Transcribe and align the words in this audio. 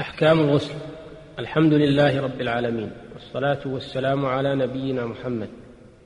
أحكام 0.00 0.40
الغسل. 0.40 0.74
الحمد 1.38 1.72
لله 1.72 2.20
رب 2.20 2.40
العالمين 2.40 2.90
والصلاة 3.14 3.58
والسلام 3.66 4.26
على 4.26 4.54
نبينا 4.54 5.06
محمد 5.06 5.48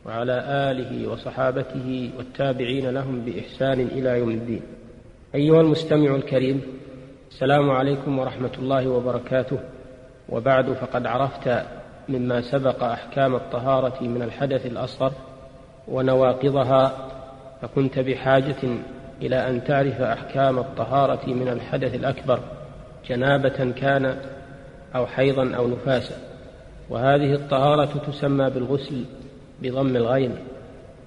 وعلى 0.07 0.45
آله 0.71 1.09
وصحابته 1.11 2.11
والتابعين 2.17 2.91
لهم 2.91 3.25
بإحسان 3.25 3.81
إلى 3.81 4.19
يوم 4.19 4.31
الدين. 4.31 4.63
أيها 5.35 5.61
المستمع 5.61 6.15
الكريم 6.15 6.63
السلام 7.31 7.71
عليكم 7.71 8.19
ورحمة 8.19 8.51
الله 8.59 8.89
وبركاته. 8.89 9.59
وبعد 10.29 10.73
فقد 10.73 11.07
عرفت 11.07 11.63
مما 12.09 12.41
سبق 12.41 12.85
أحكام 12.85 13.35
الطهارة 13.35 14.03
من 14.05 14.23
الحدث 14.23 14.67
الأصغر 14.67 15.13
ونواقضها 15.89 17.09
فكنت 17.63 17.99
بحاجة 17.99 18.63
إلى 19.23 19.37
أن 19.49 19.65
تعرف 19.65 20.01
أحكام 20.01 20.59
الطهارة 20.59 21.27
من 21.27 21.49
الحدث 21.49 21.95
الأكبر. 21.95 22.41
جنابة 23.09 23.71
كان 23.71 24.17
أو 24.95 25.07
حيضا 25.07 25.55
أو 25.55 25.69
نفاسا. 25.69 26.15
وهذه 26.91 27.35
الطهارة 27.35 27.99
تسمى 28.11 28.51
بالغسل 28.51 29.05
بضم 29.63 29.97
الغين 29.97 30.35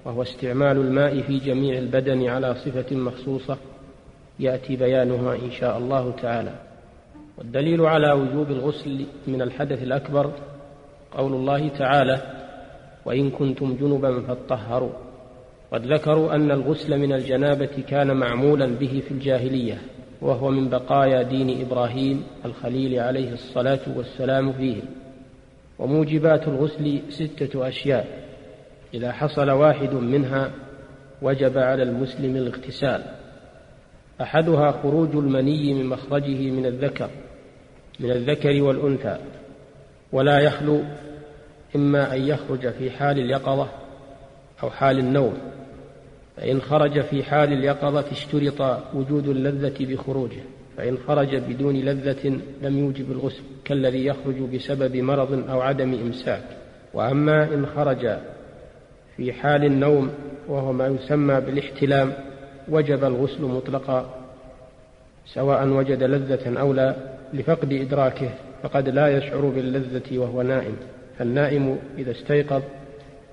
وهو 0.04 0.22
استعمال 0.22 0.76
الماء 0.76 1.20
في 1.20 1.38
جميع 1.38 1.78
البدن 1.78 2.28
على 2.28 2.54
صفة 2.54 2.96
مخصوصة. 2.96 3.56
يأتي 4.40 4.76
بيانها 4.76 5.34
إن 5.34 5.50
شاء 5.50 5.78
الله 5.78 6.12
تعالى. 6.22 6.52
والدليل 7.38 7.80
على 7.80 8.12
وجوب 8.12 8.50
الغسل 8.50 9.06
من 9.26 9.42
الحدث 9.42 9.82
الأكبر 9.82 10.32
قول 11.16 11.32
الله 11.32 11.68
تعالى 11.68 12.20
وإن 13.04 13.30
كنتم 13.30 13.76
جنبا 13.80 14.20
فاطهروا 14.20 14.92
قد 15.72 15.92
ذكروا 15.92 16.34
أن 16.34 16.50
الغسل 16.50 16.98
من 16.98 17.12
الجنابة 17.12 17.84
كان 17.88 18.16
معمولا 18.16 18.66
به 18.66 19.02
في 19.08 19.10
الجاهلية. 19.10 19.78
وهو 20.20 20.50
من 20.50 20.68
بقايا 20.68 21.22
دين 21.22 21.60
إبراهيم 21.60 22.24
الخليل 22.44 23.00
عليه 23.00 23.32
الصلاة 23.32 23.80
والسلام 23.96 24.52
فيه. 24.52 24.82
وموجبات 25.78 26.48
الغسل 26.48 27.00
ستة 27.08 27.68
أشياء. 27.68 28.06
إذا 28.94 29.12
حصل 29.12 29.50
واحد 29.50 29.94
منها 29.94 30.50
وجب 31.22 31.58
على 31.58 31.82
المسلم 31.82 32.36
الاغتسال. 32.36 33.02
أحدها 34.20 34.70
خروج 34.70 35.16
المني 35.16 35.74
من 35.74 35.86
مخرجه 35.86 36.50
من 36.50 36.66
الذكر 36.66 37.10
من 38.00 38.10
الذكر 38.10 38.62
والأنثى. 38.62 39.18
ولا 40.12 40.38
يخلو 40.38 40.82
إما 41.76 42.14
أن 42.14 42.22
يخرج 42.22 42.70
في 42.70 42.90
حال 42.90 43.18
اليقظة 43.18 43.68
أو 44.62 44.70
حال 44.70 44.98
النوم. 44.98 45.38
فإن 46.38 46.60
خرج 46.60 47.00
في 47.00 47.22
حال 47.22 47.52
اليقظة 47.52 48.04
اشترط 48.10 48.80
وجود 48.94 49.28
اللذة 49.28 49.74
بخروجه 49.80 50.40
فإن 50.76 50.98
خرج 51.06 51.36
بدون 51.36 51.76
لذة 51.76 52.40
لم 52.62 52.78
يوجب 52.78 53.12
الغسل 53.12 53.42
كالذي 53.64 54.06
يخرج 54.06 54.40
بسبب 54.54 54.96
مرض 54.96 55.50
أو 55.50 55.60
عدم 55.60 55.94
إمساك. 55.94 56.42
وأما 56.94 57.54
إن 57.54 57.66
خرج 57.66 58.18
في 59.16 59.32
حال 59.32 59.64
النوم 59.64 60.10
وهو 60.48 60.72
ما 60.72 60.86
يسمى 60.86 61.40
بالاحتلام 61.40 62.12
وجب 62.68 63.04
الغسل 63.04 63.42
مطلقا 63.42 64.14
سواء 65.26 65.68
وجد 65.68 66.02
لذة 66.02 66.60
أو 66.60 66.72
لا 66.72 66.96
لفقد 67.32 67.72
إدراكه 67.72 68.30
فقد 68.62 68.88
لا 68.88 69.08
يشعر 69.08 69.40
باللذة 69.40 70.18
وهو 70.18 70.42
نائم. 70.42 70.76
فالنائم 71.18 71.78
إذا 71.98 72.10
استيقظ 72.10 72.62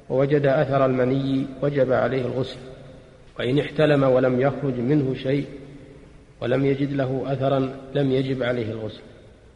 ووجد 0.10 0.46
أثر 0.46 0.86
المني 0.86 1.46
وجب 1.62 1.92
عليه 1.92 2.26
الغسل. 2.26 2.60
وإن 3.40 3.60
احتلم 3.60 4.04
ولم 4.04 4.42
يخرج 4.42 4.80
منه 4.80 5.14
شيء 5.14 5.46
ولم 6.42 6.66
يجد 6.66 6.94
له 6.94 7.24
أثرا 7.26 7.74
لم 7.96 8.12
يجب 8.12 8.44
عليه 8.44 8.72
الغسل. 8.72 9.02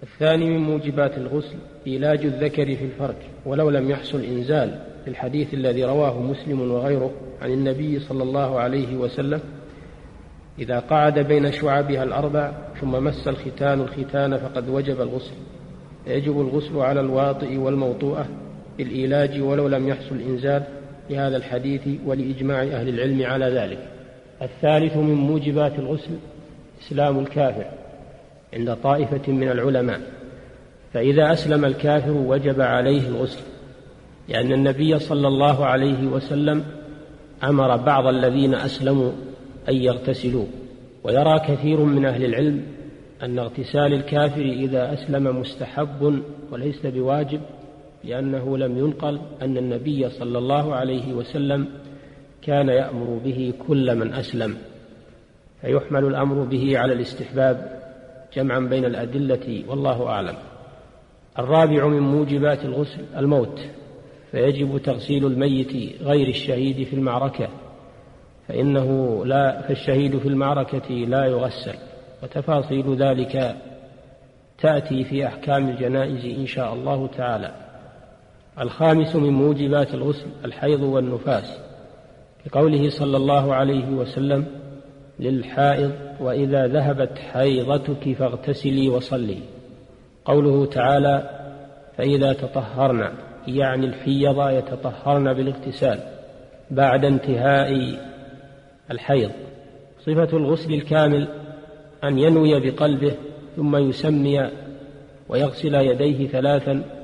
الثاني 0.04 0.50
من 0.50 0.58
موجبات 0.58 1.18
الغسل 1.18 1.56
إيلاج 1.88 2.26
الذكر 2.26 2.76
في 2.76 2.86
الفرج 2.86 3.16
ولو 3.46 3.70
لم 3.70 3.90
يحصل 3.90 4.24
إنزال 4.24 4.80
في 5.04 5.10
الحديث 5.10 5.54
الذي 5.54 5.84
رواه 5.84 6.22
مسلم 6.22 6.72
وغيره 6.72 7.12
عن 7.42 7.52
النبي 7.52 8.00
صلى 8.00 8.24
الله 8.24 8.60
عليه 8.60 8.96
وسلم 8.96 9.40
إذا 10.60 10.80
قعد 10.80 11.20
بين 11.20 11.52
شعبها 11.52 12.04
الأربع 12.04 12.52
ثم 12.82 13.04
مس 13.04 13.28
الختان 13.28 13.82
الختان 13.82 14.38
فقد 14.38 14.70
وجب 14.70 15.02
الغسل. 15.02 15.36
يجب 16.08 16.42
الغسل 16.42 16.78
على 16.78 17.00
الواطئ 17.00 17.58
والموطوءة 17.58 18.26
بالإيلاج 18.78 19.42
ولو 19.42 19.68
لم 19.68 19.88
يحصل 19.88 20.20
إنزال 20.22 20.64
لهذا 21.10 21.38
الحديث 21.38 21.82
ولإجماع 22.06 22.64
أهل 22.64 22.90
العلم 22.90 23.24
على 23.24 23.46
ذلك. 23.46 23.88
الثالث 24.42 24.98
من 24.98 25.14
موجبات 25.14 25.80
الغسل 25.80 26.12
إسلام 26.82 27.20
الكافر 27.20 27.66
عند 28.54 28.76
طائفة 28.84 29.32
من 29.32 29.50
العلماء. 29.50 30.00
فإذا 30.94 31.34
أسلم 31.34 31.66
الكافر 31.66 32.12
وجب 32.12 32.62
عليه 32.62 33.08
الغسل 33.08 33.42
لأن 34.30 34.54
النبي 34.54 35.00
صلى 35.00 35.28
الله 35.28 35.66
عليه 35.66 36.08
وسلم 36.08 36.64
أمر 37.44 37.78
بعض 37.78 38.08
الذين 38.08 38.56
أسلموا 38.56 39.12
أن 39.70 39.76
يغتسلوا. 39.76 40.46
ويرى 41.04 41.40
كثير 41.40 41.80
من 41.80 42.06
أهل 42.06 42.26
العلم 42.26 42.64
أن 43.24 43.40
اغتسال 43.40 43.94
الكافر 43.94 44.42
إذا 44.42 44.94
أسلم 44.94 45.40
مستحب 45.40 46.22
وليس 46.52 46.86
بواجب 46.86 47.42
لأنه 48.04 48.58
لم 48.58 48.78
ينقل 48.78 49.20
أن 49.42 49.58
النبي 49.58 50.10
صلى 50.10 50.38
الله 50.38 50.76
عليه 50.76 51.14
وسلم 51.14 51.68
كان 52.42 52.70
يأمر 52.70 53.20
به 53.24 53.54
كل 53.68 53.96
من 53.96 54.14
أسلم 54.14 54.58
فيحمل 55.62 56.06
الأمر 56.06 56.44
به 56.44 56.80
على 56.80 56.94
الاستحباب 56.94 57.82
جمعا 58.34 58.60
بين 58.60 58.86
الأدلة 58.86 59.64
والله 59.68 60.08
أعلم. 60.08 60.36
الرابع 61.40 61.88
من 61.88 62.00
موجبات 62.00 62.66
الغسل 62.66 63.06
الموت 63.18 63.60
فيجب 64.32 64.78
تغسيل 64.78 65.26
الميت 65.26 66.02
غير 66.02 66.28
الشهيد 66.28 66.84
في 66.84 66.94
المعركة 66.94 67.50
فإنه 68.48 69.22
لا 69.26 69.62
فالشهيد 69.62 70.18
في 70.18 70.28
المعركة 70.28 70.94
لا 70.94 71.26
يغسل 71.26 71.76
وتفاصيل 72.24 72.96
ذلك 72.96 73.56
تأتي 74.58 75.04
في 75.04 75.28
أحكام 75.28 75.70
الجنائز 75.70 76.40
إن 76.40 76.46
شاء 76.46 76.74
الله 76.74 77.08
تعالى. 77.08 77.69
الخامس 78.60 79.16
من 79.16 79.30
موجبات 79.30 79.94
الغسل 79.94 80.28
الحيض 80.46 80.82
والنفاس. 80.82 81.60
لقوله 82.46 82.90
صلى 82.90 83.18
الله 83.18 83.54
عليه 83.54 83.90
وسلم 83.90 84.46
للحائض 85.20 85.92
وإذا 86.20 86.68
ذهبت 86.68 87.18
حيضتك 87.18 88.14
فاغتسلي 88.14 88.90
وصلي. 88.90 89.38
قوله 90.26 90.66
تعالى 90.66 91.30
فإذا 91.98 92.34
تطهرن 92.34 93.12
يعني 93.48 93.86
الحيض 93.86 94.50
يتطهرن 94.50 95.34
بالاغتسال 95.34 96.00
بعد 96.72 97.06
انتهاء 97.06 98.00
الحيض. 98.92 99.32
صفة 100.00 100.38
الغسل 100.38 100.74
الكامل 100.74 101.28
أن 102.04 102.20
ينوي 102.20 102.60
بقلبه 102.60 103.14
ثم 103.56 103.76
يسمي 103.76 104.50
ويغسل 105.30 105.76
يديه 105.76 106.28
ثلاثا 106.28 106.99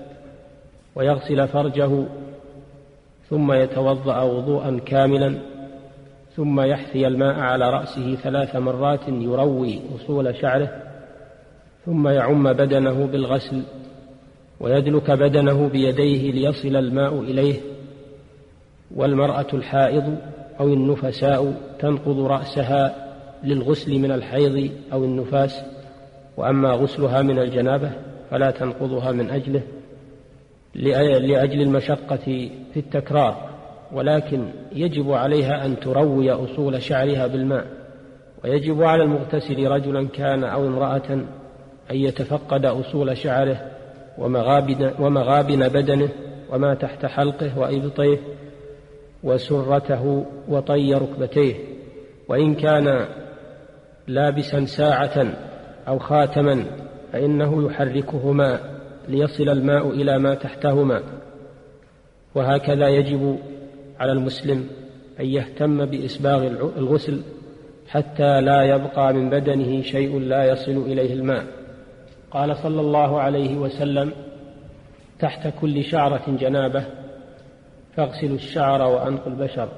ويغسل 0.95 1.47
فرجه 1.47 2.05
ثم 3.29 3.51
يتوضأ 3.51 4.21
وضوءا 4.21 4.79
كاملا 4.85 5.35
ثم 6.35 6.61
يحثي 6.61 7.07
الماء 7.07 7.39
على 7.39 7.69
رأسه 7.69 8.15
ثلاث 8.15 8.55
مرات 8.55 9.07
يروي 9.07 9.79
أصول 9.95 10.35
شعره 10.35 10.69
ثم 11.85 12.07
يعم 12.07 12.53
بدنه 12.53 13.05
بالغسل 13.05 13.61
ويدلك 14.59 15.11
بدنه 15.11 15.67
بيديه 15.67 16.31
ليصل 16.31 16.75
الماء 16.75 17.19
إليه 17.19 17.55
والمرأة 18.95 19.47
الحائض 19.53 20.17
أو 20.59 20.67
النفساء 20.67 21.53
تنقض 21.79 22.19
رأسها 22.19 22.95
للغسل 23.43 23.99
من 23.99 24.11
الحيض 24.11 24.71
أو 24.93 25.03
النفاس 25.03 25.61
وأما 26.37 26.71
غسلها 26.71 27.21
من 27.21 27.39
الجنابة 27.39 27.91
فلا 28.31 28.51
تنقضها 28.51 29.11
من 29.11 29.29
أجله. 29.29 29.61
لأجل 30.75 31.61
المشقة 31.61 32.49
في 32.73 32.77
التكرار 32.77 33.49
ولكن 33.93 34.49
يجب 34.71 35.11
عليها 35.11 35.65
أن 35.65 35.79
تروي 35.79 36.31
أصول 36.31 36.81
شعرها 36.81 37.27
بالماء 37.27 37.65
ويجب 38.43 38.83
على 38.83 39.03
المغتسل 39.03 39.67
رجلا 39.67 40.07
كان 40.07 40.43
أو 40.43 40.67
امرأة 40.67 41.13
أن 41.91 41.95
يتفقد 41.95 42.65
أصول 42.65 43.17
شعره 43.17 43.71
ومغابن, 44.17 44.91
ومغابن 44.99 45.67
بدنه 45.67 46.09
وما 46.49 46.73
تحت 46.73 47.05
حلقه 47.05 47.59
وإبطيه 47.59 48.19
وسرته 49.23 50.25
وطي 50.47 50.93
ركبتيه 50.93 51.55
وإن 52.27 52.55
كان 52.55 53.05
لابسا 54.07 54.65
ساعة 54.65 55.25
أو 55.87 55.99
خاتما 55.99 56.65
فإنه 57.13 57.65
يحركهما 57.65 58.74
ليصل 59.09 59.49
الماء 59.49 59.89
إلى 59.89 60.19
ما 60.19 60.35
تحتهما. 60.35 61.03
وهكذا 62.35 62.87
يجب 62.87 63.39
على 63.99 64.11
المسلم 64.11 64.67
أن 65.19 65.25
يهتم 65.25 65.85
بإسباغ 65.85 66.47
الغسل 66.77 67.21
حتى 67.87 68.41
لا 68.41 68.63
يبقى 68.63 69.13
من 69.13 69.29
بدنه 69.29 69.81
شيء 69.81 70.19
لا 70.19 70.45
يصل 70.45 70.71
إليه 70.71 71.13
الماء. 71.13 71.45
قال 72.31 72.57
صلى 72.57 72.81
الله 72.81 73.19
عليه 73.21 73.57
وسلم 73.57 74.11
تحت 75.19 75.53
كل 75.61 75.83
شعرة 75.83 76.37
جنابة 76.39 76.85
فاغسلوا 77.95 78.35
الشعر 78.35 78.81
وأنقوا 78.81 79.31
البشر. 79.31 79.69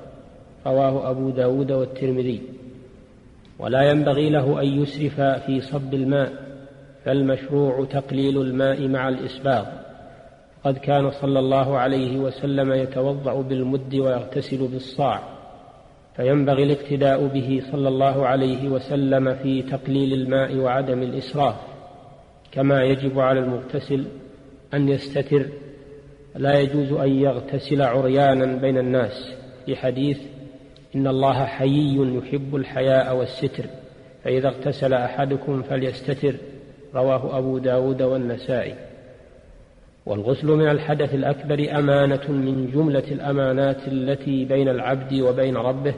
رواه 0.68 1.12
أبو 1.12 1.30
داود 1.30 1.72
والترمذي. 1.72 2.42
ولا 3.60 3.82
ينبغي 3.82 4.30
له 4.30 4.62
أن 4.62 4.68
يسرف 4.68 5.22
في 5.22 5.62
صب 5.62 5.94
الماء 5.94 6.34
فالمشروع 7.08 7.86
تقليل 7.86 8.42
الماء 8.42 8.88
مع 8.88 9.10
الإسباغ 9.10 9.66
قد 10.64 10.78
كان 10.78 11.12
صلى 11.12 11.40
الله 11.40 11.78
عليه 11.78 12.18
وسلم 12.18 12.72
يتوضأ 12.72 13.42
بالمد 13.42 13.96
ويغتسل 13.96 14.68
بالصاع 14.68 15.24
فينبغي 16.16 16.64
الاقتداء 16.64 17.28
به 17.28 17.62
صلى 17.72 17.88
الله 17.88 18.28
عليه 18.28 18.70
وسلم 18.70 19.36
في 19.36 19.62
تقليل 19.62 20.14
الماء 20.14 20.56
وعدم 20.56 21.02
الإسراف. 21.04 21.56
كما 22.52 22.84
يجب 22.84 23.20
على 23.20 23.40
المغتسل 23.40 24.06
أن 24.74 24.90
يستتر 24.90 25.46
لا 26.36 26.60
يجوز 26.60 26.92
أن 26.92 27.10
يغتسل 27.10 27.82
عريانا 27.82 28.46
بين 28.46 28.78
الناس. 28.78 29.34
في 29.66 29.76
حديث 29.76 30.20
إن 30.96 31.08
الله 31.08 31.46
حيي 31.46 32.18
يحب 32.18 32.56
الحياء 32.56 33.16
والستر 33.18 33.66
فإذا 34.24 34.48
اغتسل 34.48 34.94
أحدكم 34.94 35.62
فليستتر. 35.62 36.36
رواه 36.96 37.38
أبو 37.38 37.58
داود 37.58 38.02
والنسائي. 38.02 38.76
والغسل 40.06 40.48
من 40.48 40.68
الحدث 40.70 41.14
الأكبر 41.14 41.80
أمانة 41.80 42.32
من 42.32 42.72
جملة 42.74 43.04
الأمانات 43.12 43.88
التي 43.88 44.46
بين 44.46 44.70
العبد 44.70 45.14
وبين 45.14 45.58
ربه 45.58 45.94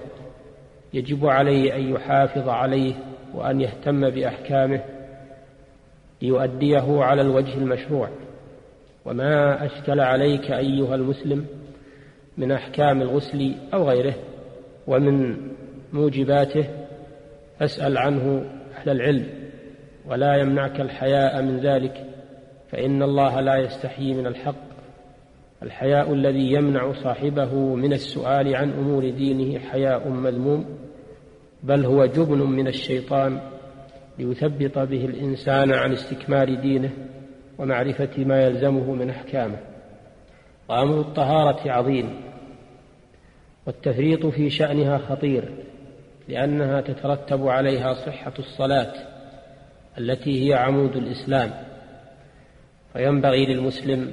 يجب 0.93 1.25
عليه 1.25 1.75
أن 1.75 1.89
يحافظ 1.89 2.49
عليه 2.49 2.93
وأن 3.33 3.61
يهتم 3.61 4.09
بأحكامه 4.09 4.81
ليؤديه 6.21 7.03
على 7.03 7.21
الوجه 7.21 7.57
المشروع. 7.57 8.09
وما 9.05 9.65
أشكل 9.65 9.99
عليك 9.99 10.51
أيها 10.51 10.95
المسلم 10.95 11.45
من 12.37 12.51
أحكام 12.51 13.01
الغسل 13.01 13.55
أو 13.73 13.89
غيره 13.89 14.15
ومن 14.87 15.37
موجباته 15.93 16.67
فاسأل 17.59 17.97
عنه 17.97 18.45
أهل 18.77 18.89
العلم. 18.89 19.48
ولا 20.09 20.35
يمنعك 20.35 20.81
الحياء 20.81 21.41
من 21.41 21.59
ذلك 21.59 22.05
فإن 22.71 23.03
الله 23.03 23.41
لا 23.41 23.55
يستحيي 23.55 24.13
من 24.13 24.27
الحق. 24.27 24.69
الحياء 25.63 26.13
الذي 26.13 26.51
يمنع 26.51 26.93
صاحبه 26.93 27.53
من 27.75 27.93
السؤال 27.93 28.55
عن 28.55 28.71
أمور 28.71 29.09
دينه 29.09 29.59
حياء 29.59 30.09
مذموم 30.09 30.65
بل 31.63 31.85
هو 31.85 32.05
جبن 32.05 32.37
من 32.37 32.67
الشيطان 32.67 33.41
ليثبط 34.19 34.79
به 34.79 35.05
الإنسان 35.05 35.71
عن 35.73 35.91
استكمال 35.91 36.61
دينه 36.61 36.89
ومعرفة 37.57 38.25
ما 38.25 38.43
يلزمه 38.43 38.93
من 38.93 39.09
أحكامه. 39.09 39.57
وأمر 40.69 40.99
الطهارة 40.99 41.71
عظيم 41.71 42.21
والتفريط 43.67 44.25
في 44.25 44.49
شأنها 44.49 44.97
خطير 44.97 45.53
لأنها 46.27 46.81
تترتب 46.81 47.47
عليها 47.47 47.93
صحة 47.93 48.33
الصلاة. 48.39 49.08
التي 49.99 50.49
هي 50.49 50.53
عمود 50.53 50.95
الإسلام 50.95 51.51
فينبغي 52.93 53.45
للمسلم 53.45 54.11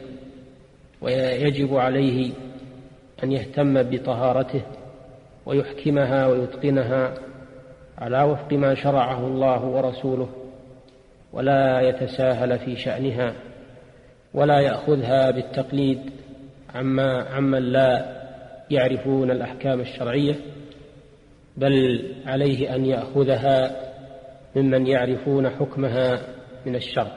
ويجب 1.01 1.77
عليه 1.77 2.33
أن 3.25 3.33
يهتم 3.33 3.83
بطهارته 3.83 4.63
ويحكمها 5.47 6.27
ويتقنها 6.27 7.15
على 7.99 8.23
وفق 8.23 8.53
ما 8.53 8.75
شرعه 8.75 9.27
الله 9.27 9.65
ورسوله 9.65 10.29
ولا 11.33 11.81
يتساهل 11.81 12.59
في 12.59 12.77
شأنها 12.77 13.33
ولا 14.35 14.61
يأخذها 14.61 15.31
بالتقليد 15.31 16.11
عما 16.75 17.23
عمن 17.23 17.63
لا 17.63 18.17
يعرفون 18.71 19.31
الأحكام 19.31 19.81
الشرعية 19.81 20.35
بل 21.57 22.05
عليه 22.27 22.75
أن 22.75 22.87
يأخذها 22.87 23.86
ممن 24.57 24.87
يعرفون 24.87 25.51
حكمها 25.51 26.21
من 26.67 26.75
الشرع 26.75 27.13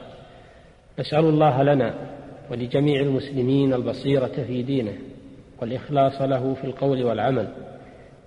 نسأل 0.98 1.24
الله 1.24 1.62
لنا 1.62 1.94
ولجميع 2.50 3.00
المسلمين 3.00 3.74
البصيرة 3.74 4.44
في 4.46 4.62
دينه 4.62 4.92
والإخلاص 5.60 6.22
له 6.22 6.54
في 6.54 6.64
القول 6.64 7.04
والعمل. 7.04 7.48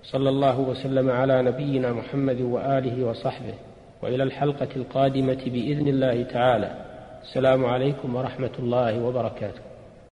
صلى 0.02 0.28
الله 0.28 0.60
وسلم 0.60 1.10
على 1.10 1.42
نبينا 1.42 1.92
محمد 1.92 2.40
وآله 2.40 3.04
وصحبه. 3.04 3.54
وإلى 4.02 4.22
الحلقة 4.22 4.68
القادمة 4.76 5.44
بإذن 5.46 5.88
الله 5.88 6.22
تعالى. 6.22 6.84
السلام 7.22 7.64
عليكم 7.64 8.16
ورحمة 8.16 8.52
الله 8.58 9.02
وبركاته. 9.02 9.73